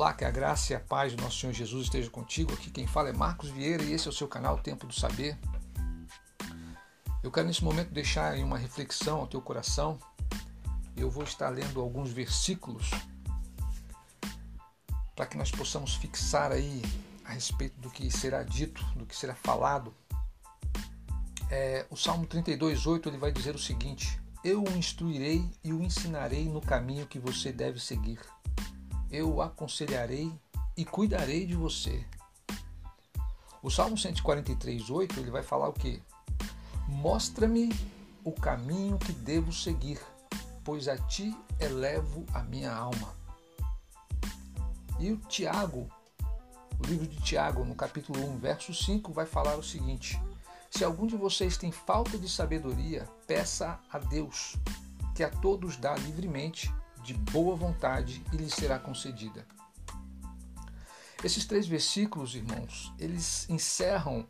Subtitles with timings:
[0.00, 2.54] Olá, que a graça e a paz do nosso Senhor Jesus esteja contigo.
[2.54, 5.38] Aqui quem fala é Marcos Vieira e esse é o seu canal Tempo do Saber.
[7.22, 9.98] Eu quero nesse momento deixar uma reflexão ao teu coração.
[10.96, 12.88] Eu vou estar lendo alguns versículos
[15.14, 16.80] para que nós possamos fixar aí
[17.22, 19.94] a respeito do que será dito, do que será falado.
[21.50, 26.48] É, o Salmo 32:8 ele vai dizer o seguinte: Eu o instruirei e o ensinarei
[26.48, 28.18] no caminho que você deve seguir
[29.10, 30.32] eu o aconselharei
[30.76, 32.04] e cuidarei de você.
[33.62, 36.00] O Salmo 143, 8, ele vai falar o quê?
[36.88, 37.70] Mostra-me
[38.24, 40.00] o caminho que devo seguir,
[40.64, 43.14] pois a ti elevo a minha alma.
[44.98, 45.88] E o Tiago,
[46.78, 50.20] o livro de Tiago, no capítulo 1, verso 5, vai falar o seguinte:
[50.70, 54.56] Se algum de vocês tem falta de sabedoria, peça a Deus,
[55.14, 59.46] que a todos dá livremente de boa vontade e lhe será concedida.
[61.22, 64.26] Esses três versículos, irmãos, eles encerram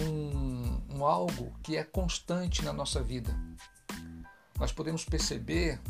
[0.00, 3.36] um, um, algo que é constante na nossa vida.
[4.58, 5.80] Nós podemos perceber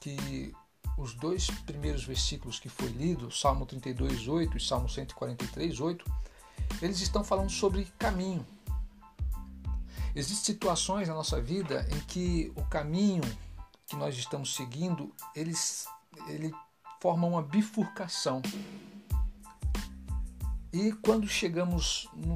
[0.00, 0.54] que
[0.96, 6.04] os dois primeiros versículos que foi lido, Salmo 32, 8 e Salmo 143, 8,
[6.80, 8.46] eles estão falando sobre caminho.
[10.14, 13.22] Existem situações na nossa vida em que o caminho
[13.86, 15.86] que nós estamos seguindo, eles,
[16.28, 16.52] ele
[17.00, 18.42] forma uma bifurcação.
[20.72, 22.34] E quando chegamos no,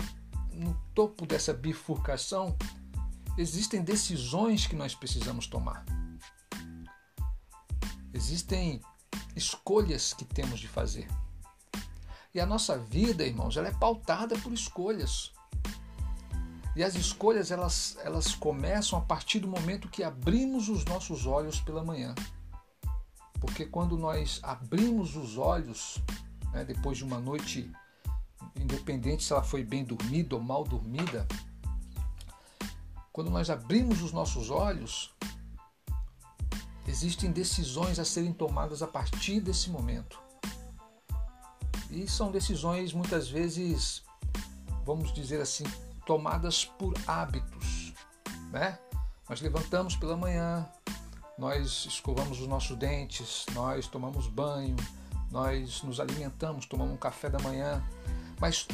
[0.53, 2.57] no topo dessa bifurcação,
[3.37, 5.85] existem decisões que nós precisamos tomar.
[8.15, 8.81] Existem
[9.35, 11.09] escolhas que temos de fazer.
[12.33, 15.33] E a nossa vida, irmãos, ela é pautada por escolhas.
[16.77, 21.61] E as escolhas elas, elas começam a partir do momento que abrimos os nossos olhos
[21.61, 22.15] pela manhã.
[23.41, 26.01] Porque quando nós abrimos os olhos,
[26.53, 27.71] né, depois de uma noite,
[28.55, 31.27] independente se ela foi bem dormida ou mal dormida,
[33.13, 35.13] quando nós abrimos os nossos olhos,
[36.87, 40.21] existem decisões a serem tomadas a partir desse momento.
[41.91, 44.05] E são decisões muitas vezes,
[44.85, 45.65] vamos dizer assim,
[46.07, 47.93] tomadas por hábitos,
[48.51, 48.79] né?
[49.29, 50.69] Nós levantamos pela manhã,
[51.39, 54.77] nós escovamos os nossos dentes, nós tomamos banho,
[55.31, 57.83] nós nos alimentamos, tomamos um café da manhã,
[58.41, 58.67] mas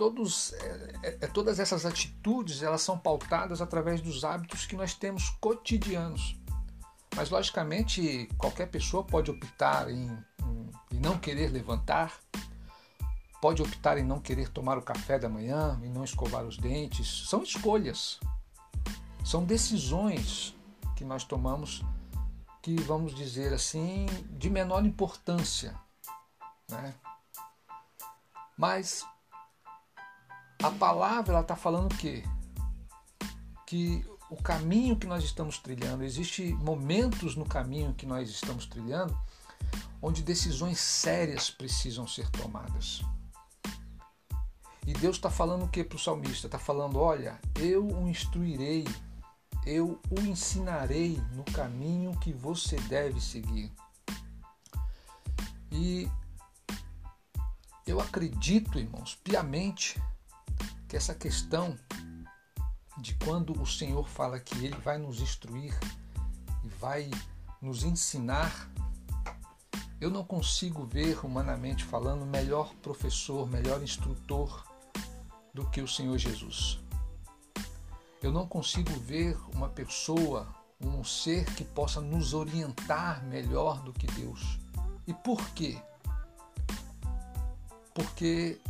[0.00, 4.94] todos, é, é, é, todas essas atitudes elas são pautadas através dos hábitos que nós
[4.94, 6.40] temos cotidianos.
[7.14, 12.18] Mas logicamente qualquer pessoa pode optar em, em, em não querer levantar,
[13.40, 17.28] pode optar em não querer tomar o café da manhã, em não escovar os dentes.
[17.28, 18.20] São escolhas,
[19.24, 20.54] são decisões
[20.96, 21.82] que nós tomamos
[22.62, 25.74] que, vamos dizer assim, de menor importância.
[26.68, 26.94] Né?
[28.56, 29.04] Mas
[30.62, 32.22] a palavra está falando o quê?
[33.66, 39.18] Que o caminho que nós estamos trilhando, existem momentos no caminho que nós estamos trilhando
[40.02, 43.02] onde decisões sérias precisam ser tomadas.
[44.90, 46.48] E Deus está falando o que para o salmista?
[46.48, 48.84] Está falando: olha, eu o instruirei,
[49.64, 53.70] eu o ensinarei no caminho que você deve seguir.
[55.70, 56.10] E
[57.86, 60.02] eu acredito, irmãos, piamente,
[60.88, 61.78] que essa questão
[62.98, 65.72] de quando o Senhor fala que Ele vai nos instruir
[66.64, 67.08] e vai
[67.62, 68.68] nos ensinar,
[70.00, 74.68] eu não consigo ver, humanamente falando, melhor professor, melhor instrutor
[75.52, 76.80] do que o Senhor Jesus.
[78.22, 80.46] Eu não consigo ver uma pessoa,
[80.80, 84.58] um ser que possa nos orientar melhor do que Deus.
[85.06, 85.80] E por quê?
[87.94, 88.60] Porque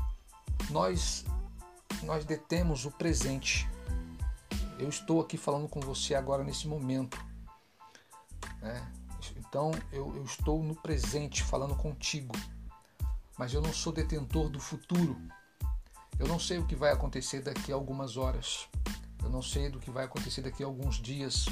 [0.71, 1.25] nós
[2.03, 3.69] nós detemos o presente.
[4.79, 7.23] Eu estou aqui falando com você agora nesse momento.
[8.63, 8.93] Né?
[9.37, 12.35] Então eu, eu estou no presente falando contigo.
[13.37, 15.21] Mas eu não sou detentor do futuro.
[16.21, 18.69] Eu não sei o que vai acontecer daqui a algumas horas.
[19.23, 21.47] Eu não sei do que vai acontecer daqui a alguns dias.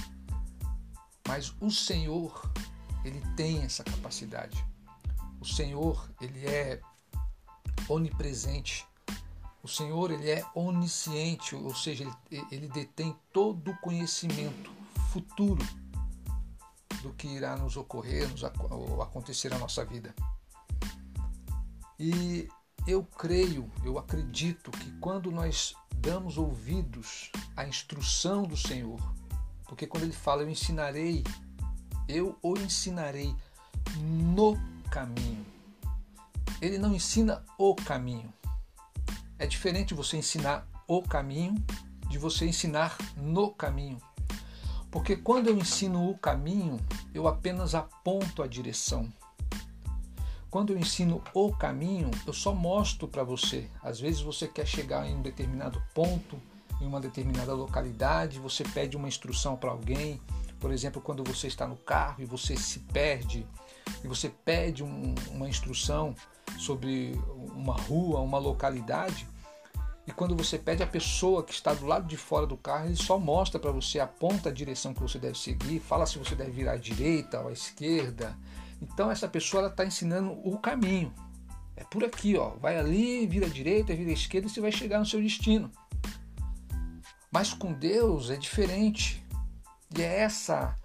[1.26, 2.52] Mas o Senhor,
[3.02, 4.62] ele tem essa capacidade.
[5.40, 6.82] O Senhor, ele é
[7.88, 8.86] onipresente.
[9.62, 14.70] O Senhor, ele é onisciente, ou seja, ele, ele detém todo o conhecimento
[15.10, 15.66] futuro
[17.00, 20.14] do que irá nos ocorrer, nos acontecer na nossa vida.
[21.98, 22.48] E
[22.88, 28.98] eu creio, eu acredito que quando nós damos ouvidos à instrução do Senhor,
[29.66, 31.22] porque quando ele fala eu ensinarei,
[32.08, 33.36] eu o ensinarei
[33.94, 34.56] no
[34.90, 35.44] caminho.
[36.62, 38.32] ele não ensina o caminho.
[39.38, 41.54] É diferente você ensinar o caminho
[42.08, 44.00] de você ensinar no caminho.
[44.90, 46.80] Porque quando eu ensino o caminho,
[47.12, 49.12] eu apenas aponto a direção.
[50.50, 53.68] Quando eu ensino o caminho, eu só mostro para você.
[53.82, 56.40] Às vezes você quer chegar em um determinado ponto,
[56.80, 60.20] em uma determinada localidade, você pede uma instrução para alguém.
[60.58, 63.46] Por exemplo, quando você está no carro e você se perde,
[64.02, 66.14] e você pede um, uma instrução
[66.58, 67.20] sobre
[67.54, 69.26] uma rua, uma localidade,
[70.06, 72.96] e quando você pede a pessoa que está do lado de fora do carro, ele
[72.96, 76.50] só mostra para você, aponta a direção que você deve seguir, fala se você deve
[76.50, 78.34] virar à direita ou à esquerda.
[78.80, 81.12] Então essa pessoa está ensinando o caminho.
[81.76, 82.50] É por aqui, ó.
[82.56, 85.70] Vai ali, vira direita, vira esquerda e você vai chegar no seu destino.
[87.30, 89.24] Mas com Deus é diferente.
[89.96, 90.76] E é essa,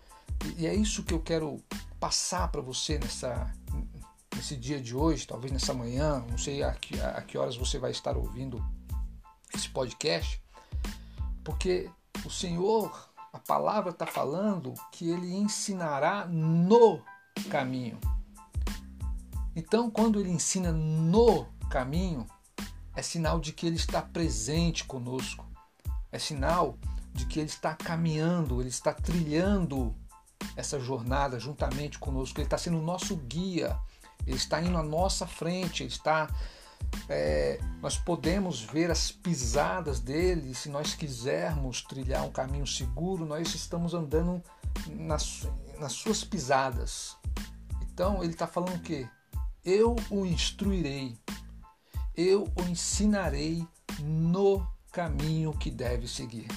[0.57, 1.61] e é isso que eu quero
[1.99, 3.51] passar para você nessa
[4.35, 7.77] nesse dia de hoje, talvez nessa manhã, não sei a que, a que horas você
[7.77, 8.63] vai estar ouvindo
[9.53, 10.41] esse podcast,
[11.43, 11.89] porque
[12.25, 16.99] o Senhor, a palavra está falando que Ele ensinará no
[17.49, 17.99] caminho.
[19.55, 22.25] Então, quando Ele ensina no caminho,
[22.95, 25.45] é sinal de que Ele está presente conosco,
[26.11, 26.77] é sinal
[27.13, 29.95] de que Ele está caminhando, Ele está trilhando
[30.55, 33.77] essa jornada juntamente conosco, Ele está sendo o nosso guia,
[34.25, 36.27] Ele está indo à nossa frente, Ele está
[37.09, 43.53] é, nós podemos ver as pisadas dele, se nós quisermos trilhar um caminho seguro, nós
[43.53, 44.41] estamos andando
[44.89, 45.47] nas,
[45.79, 47.17] nas suas pisadas.
[47.81, 49.07] Então ele está falando o quê?
[49.63, 51.17] Eu o instruirei,
[52.15, 53.65] eu o ensinarei
[53.99, 56.47] no caminho que deve seguir.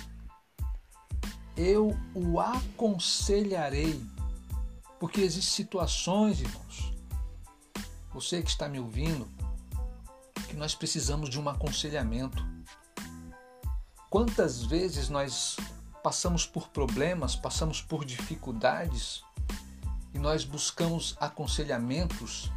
[1.57, 4.01] Eu o aconselharei,
[5.01, 6.93] porque existem situações, irmãos.
[8.13, 9.29] Você que está me ouvindo,
[10.57, 12.43] que nós precisamos de um aconselhamento.
[14.09, 15.55] Quantas vezes nós
[16.03, 19.23] passamos por problemas, passamos por dificuldades
[20.15, 22.51] e nós buscamos aconselhamentos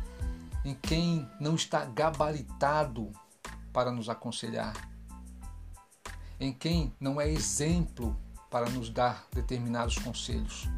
[0.64, 3.12] em quem não está gabaritado
[3.74, 4.74] para nos aconselhar,
[6.40, 8.18] em quem não é exemplo
[8.50, 10.70] para nos dar determinados conselhos.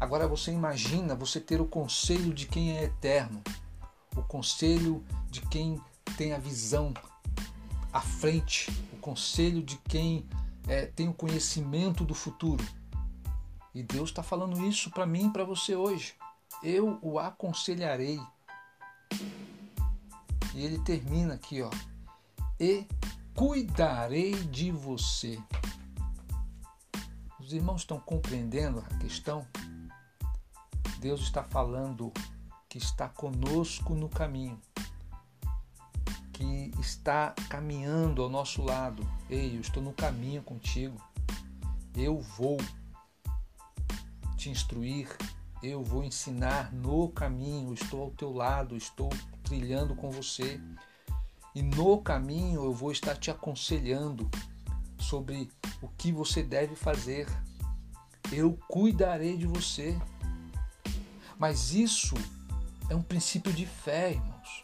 [0.00, 3.42] Agora você imagina você ter o conselho de quem é eterno,
[4.16, 5.80] o conselho de quem
[6.16, 6.94] tem a visão
[7.92, 10.26] à frente, o conselho de quem
[10.66, 12.64] é, tem o conhecimento do futuro.
[13.74, 16.14] E Deus está falando isso para mim e para você hoje.
[16.62, 18.18] Eu o aconselharei.
[20.54, 21.70] E ele termina aqui, ó.
[22.58, 22.86] E
[23.34, 25.38] cuidarei de você.
[27.38, 29.46] Os irmãos estão compreendendo a questão?
[30.98, 32.10] Deus está falando
[32.68, 34.60] que está conosco no caminho,
[36.32, 39.06] que está caminhando ao nosso lado.
[39.30, 41.00] Ei, eu estou no caminho contigo.
[41.94, 42.58] Eu vou
[44.36, 45.08] te instruir,
[45.62, 49.10] eu vou ensinar no caminho, estou ao teu lado, estou
[49.42, 50.60] trilhando com você.
[51.54, 54.30] E no caminho eu vou estar te aconselhando
[54.98, 57.26] sobre o que você deve fazer.
[58.30, 59.98] Eu cuidarei de você.
[61.38, 62.14] Mas isso
[62.88, 64.62] é um princípio de fé, irmãos.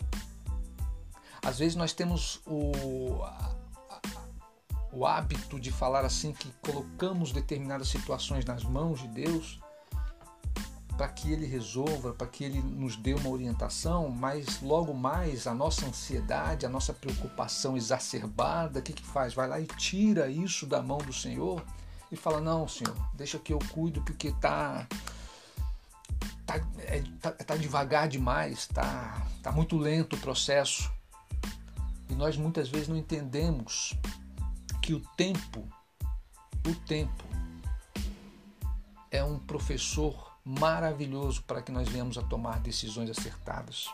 [1.44, 3.20] Às vezes nós temos o,
[4.92, 9.60] o hábito de falar assim que colocamos determinadas situações nas mãos de Deus
[10.96, 15.54] para que Ele resolva, para que Ele nos dê uma orientação, mas logo mais a
[15.54, 19.34] nossa ansiedade, a nossa preocupação exacerbada, o que, que faz?
[19.34, 21.64] Vai lá e tira isso da mão do Senhor
[22.10, 24.86] e fala: Não, Senhor, deixa que eu cuido porque está
[26.60, 30.90] tá, é, tá, tá devagar demais, tá, tá muito lento o processo.
[32.08, 33.94] E nós muitas vezes não entendemos
[34.82, 35.66] que o tempo,
[36.66, 37.24] o tempo
[39.10, 43.88] é um professor maravilhoso para que nós venhamos a tomar decisões acertadas.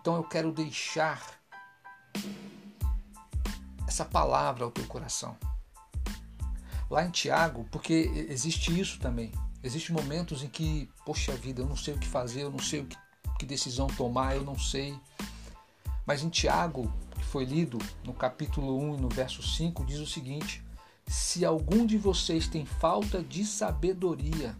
[0.00, 1.38] Então eu quero deixar
[3.86, 5.36] essa palavra ao teu coração.
[6.90, 7.92] Lá em Tiago, porque
[8.28, 9.32] existe isso também.
[9.62, 12.80] Existem momentos em que, poxa vida, eu não sei o que fazer, eu não sei
[12.80, 12.96] o que,
[13.38, 14.98] que decisão tomar, eu não sei.
[16.06, 20.06] Mas em Tiago, que foi lido no capítulo 1 e no verso 5, diz o
[20.06, 20.64] seguinte:
[21.06, 24.56] Se algum de vocês tem falta de sabedoria,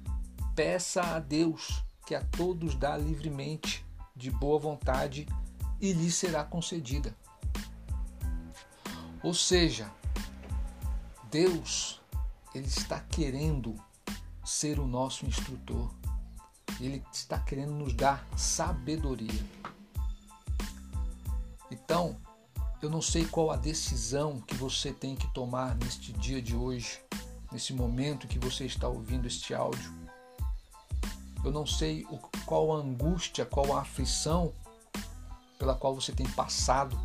[0.57, 3.87] peça a Deus, que a todos dá livremente,
[4.17, 5.29] de boa vontade,
[5.81, 7.17] e lhe será concedida.
[9.23, 9.91] Ou seja,
[11.31, 12.01] Deus,
[12.53, 13.77] ele está querendo
[14.49, 15.91] ser o nosso instrutor.
[16.81, 19.45] Ele está querendo nos dar sabedoria.
[21.71, 22.17] Então,
[22.81, 26.99] eu não sei qual a decisão que você tem que tomar neste dia de hoje,
[27.53, 29.93] nesse momento que você está ouvindo este áudio.
[31.45, 32.07] Eu não sei
[32.47, 34.53] qual a angústia, qual a aflição
[35.59, 36.99] pela qual você tem passado.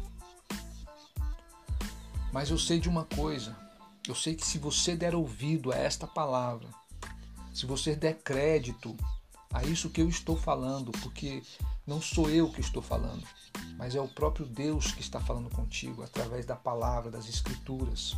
[2.32, 3.54] Mas eu sei de uma coisa.
[4.08, 6.68] Eu sei que se você der ouvido a esta palavra,
[7.54, 8.98] se você der crédito
[9.54, 11.44] a isso que eu estou falando, porque
[11.86, 13.24] não sou eu que estou falando,
[13.78, 18.18] mas é o próprio Deus que está falando contigo através da palavra, das escrituras.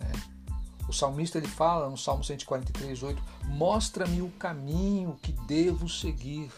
[0.00, 0.40] É.
[0.88, 6.50] O salmista ele fala no Salmo 143, 8: Mostra-me o caminho que devo seguir.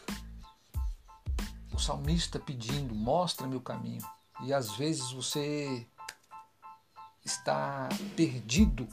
[1.73, 4.03] O salmista pedindo: Mostra-me o caminho.
[4.45, 5.87] E às vezes você
[7.25, 8.89] está perdido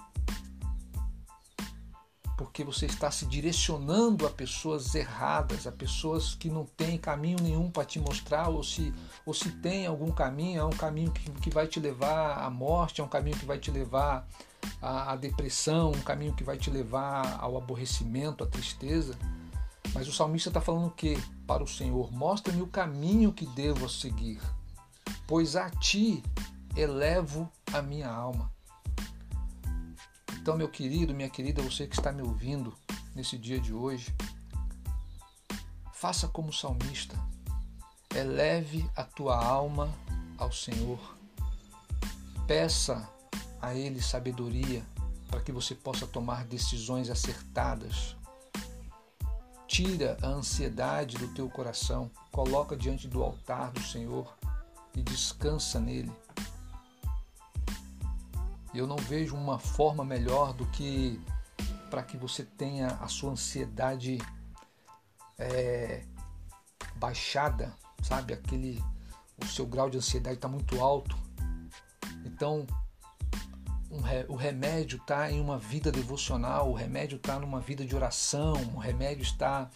[2.40, 7.70] porque você está se direcionando a pessoas erradas, a pessoas que não têm caminho nenhum
[7.70, 8.94] para te mostrar, ou se,
[9.26, 13.02] ou se tem algum caminho, é um caminho que, que vai te levar à morte,
[13.02, 14.26] é um caminho que vai te levar
[14.82, 19.18] à, à depressão, um caminho que vai te levar ao aborrecimento, à tristeza.
[19.94, 22.10] Mas o salmista está falando o que para o Senhor?
[22.10, 24.40] Mostra-me o caminho que devo seguir,
[25.28, 26.24] pois a ti
[26.74, 28.50] elevo a minha alma.
[30.42, 32.74] Então, meu querido, minha querida, você que está me ouvindo
[33.14, 34.16] nesse dia de hoje,
[35.94, 37.20] faça como salmista.
[38.16, 39.94] Eleve a tua alma
[40.38, 40.98] ao Senhor.
[42.48, 43.08] Peça
[43.62, 44.82] a Ele sabedoria
[45.30, 48.16] para que você possa tomar decisões acertadas.
[49.68, 54.36] Tira a ansiedade do teu coração, coloca diante do altar do Senhor
[54.96, 56.12] e descansa nele.
[58.74, 61.20] Eu não vejo uma forma melhor do que
[61.90, 64.20] para que você tenha a sua ansiedade
[65.40, 66.04] é,
[66.96, 67.74] baixada,
[68.04, 68.34] sabe?
[68.34, 68.84] Aquele,
[69.42, 71.18] o seu grau de ansiedade está muito alto.
[72.24, 72.68] Então,
[73.90, 78.54] um, o remédio está em uma vida devocional, o remédio está numa vida de oração,
[78.76, 79.68] o remédio está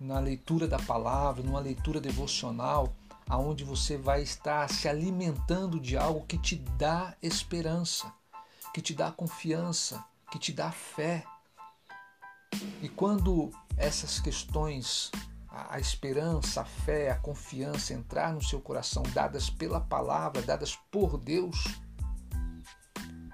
[0.00, 2.94] na leitura da palavra, numa leitura devocional,
[3.28, 8.10] aonde você vai estar se alimentando de algo que te dá esperança
[8.72, 11.24] que te dá confiança, que te dá fé.
[12.80, 15.10] E quando essas questões,
[15.48, 21.18] a esperança, a fé, a confiança entrar no seu coração, dadas pela palavra, dadas por
[21.18, 21.64] Deus,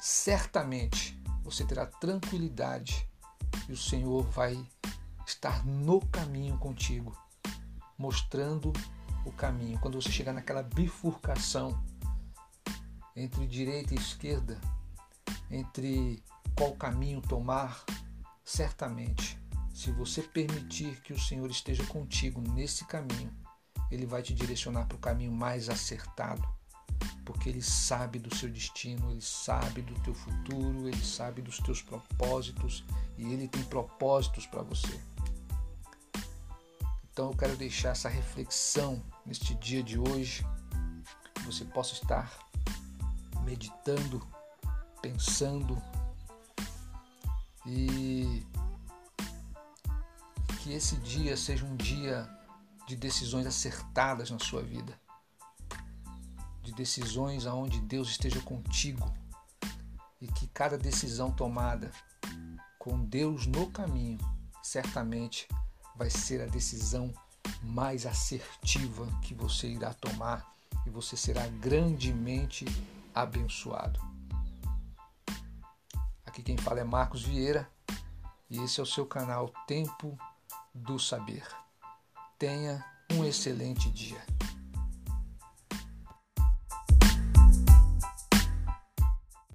[0.00, 3.08] certamente você terá tranquilidade
[3.68, 4.58] e o Senhor vai
[5.26, 7.16] estar no caminho contigo,
[7.96, 8.72] mostrando
[9.24, 9.78] o caminho.
[9.78, 11.82] Quando você chegar naquela bifurcação
[13.14, 14.58] entre direita e esquerda,
[15.50, 16.22] entre
[16.56, 17.84] qual caminho tomar,
[18.44, 19.38] certamente,
[19.72, 23.32] se você permitir que o Senhor esteja contigo nesse caminho,
[23.90, 26.42] ele vai te direcionar para o caminho mais acertado,
[27.24, 31.80] porque ele sabe do seu destino, ele sabe do teu futuro, ele sabe dos teus
[31.80, 32.84] propósitos
[33.16, 35.00] e ele tem propósitos para você.
[37.12, 40.44] Então eu quero deixar essa reflexão neste dia de hoje,
[41.34, 42.36] que você possa estar
[43.44, 44.26] meditando
[45.00, 45.80] pensando
[47.66, 48.46] e
[50.62, 52.28] que esse dia seja um dia
[52.86, 54.98] de decisões acertadas na sua vida,
[56.62, 59.12] de decisões aonde Deus esteja contigo
[60.20, 61.92] e que cada decisão tomada
[62.78, 64.18] com Deus no caminho
[64.62, 65.46] certamente
[65.96, 67.12] vai ser a decisão
[67.62, 70.46] mais assertiva que você irá tomar
[70.86, 72.64] e você será grandemente
[73.14, 74.07] abençoado.
[76.38, 77.68] Aqui quem fala é Marcos Vieira
[78.48, 80.16] e esse é o seu canal Tempo
[80.72, 81.42] do Saber.
[82.38, 84.24] Tenha um excelente dia.